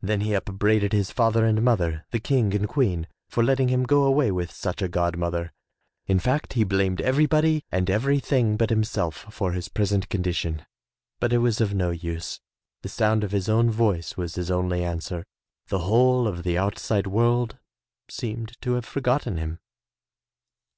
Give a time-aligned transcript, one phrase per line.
[0.00, 4.04] Then he upbraided his father and mother, the King and Queen, for letting him go
[4.04, 5.52] away with such a god mother.
[6.06, 10.64] In fact, he blamed everybody and everything but himself for his present condition,
[11.20, 12.40] but it was of no use.
[12.80, 15.26] The sound of his own voice was his only answer.
[15.68, 17.58] The whole of the outside world
[18.08, 19.58] seemed to have forgotten him.